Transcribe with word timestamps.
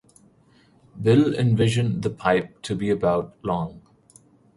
Bill 0.99 1.31
envisioned 1.35 2.01
the 2.01 2.09
pipe 2.09 2.63
to 2.63 2.73
be 2.75 2.89
about 2.89 3.35
long. 3.43 3.83